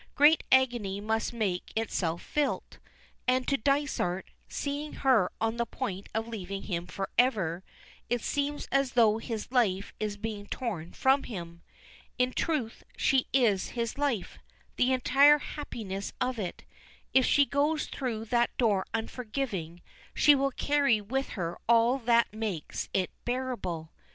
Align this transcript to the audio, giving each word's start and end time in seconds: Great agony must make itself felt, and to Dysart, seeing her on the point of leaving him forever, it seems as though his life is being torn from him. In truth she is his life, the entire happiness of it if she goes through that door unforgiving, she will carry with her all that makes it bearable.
Great 0.15 0.43
agony 0.51 0.99
must 0.99 1.31
make 1.31 1.71
itself 1.75 2.23
felt, 2.23 2.79
and 3.27 3.47
to 3.47 3.55
Dysart, 3.55 4.25
seeing 4.49 4.93
her 4.93 5.31
on 5.39 5.57
the 5.57 5.65
point 5.67 6.09
of 6.15 6.27
leaving 6.27 6.63
him 6.63 6.87
forever, 6.87 7.63
it 8.09 8.21
seems 8.23 8.67
as 8.71 8.93
though 8.93 9.19
his 9.19 9.51
life 9.51 9.93
is 9.99 10.17
being 10.17 10.47
torn 10.47 10.91
from 10.91 11.21
him. 11.25 11.61
In 12.17 12.33
truth 12.33 12.83
she 12.97 13.27
is 13.31 13.67
his 13.77 13.99
life, 13.99 14.39
the 14.75 14.91
entire 14.91 15.37
happiness 15.37 16.13
of 16.19 16.39
it 16.39 16.63
if 17.13 17.23
she 17.27 17.45
goes 17.45 17.85
through 17.85 18.25
that 18.25 18.57
door 18.57 18.87
unforgiving, 18.95 19.83
she 20.15 20.33
will 20.33 20.49
carry 20.49 20.99
with 20.99 21.29
her 21.37 21.59
all 21.69 21.99
that 21.99 22.33
makes 22.33 22.89
it 22.91 23.11
bearable. 23.23 23.91